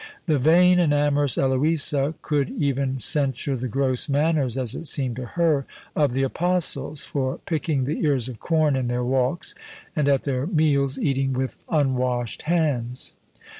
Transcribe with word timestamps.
The 0.25 0.39
vain 0.39 0.79
and 0.79 0.95
amorous 0.95 1.37
Eloisa 1.37 2.15
could 2.23 2.49
even 2.49 2.97
censure 2.97 3.55
the 3.55 3.67
gross 3.67 4.09
manners, 4.09 4.57
as 4.57 4.73
it 4.73 4.87
seemed 4.87 5.15
to 5.17 5.25
her, 5.37 5.67
of 5.95 6.13
the 6.13 6.23
apostles, 6.23 7.03
for 7.05 7.37
picking 7.45 7.85
the 7.85 7.99
ears 8.01 8.27
of 8.27 8.39
corn 8.39 8.75
in 8.75 8.87
their 8.87 9.03
walks, 9.03 9.53
and 9.95 10.07
at 10.07 10.23
their 10.23 10.47
meals 10.47 10.97
eating 10.97 11.33
with 11.33 11.57
unwashed 11.69 12.41
hands. 12.49 13.13